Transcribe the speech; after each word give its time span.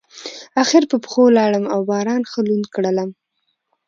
اخر 0.63 0.83
په 0.91 0.97
پښو 1.03 1.23
لاړم 1.37 1.65
او 1.73 1.79
باران 1.89 2.21
ښه 2.31 2.39
لوند 2.47 2.65
کړلم. 2.75 3.09